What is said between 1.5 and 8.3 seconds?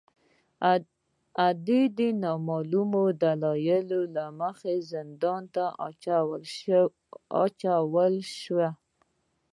دای د نامعلومو دلایلو له امله زندان ته واچول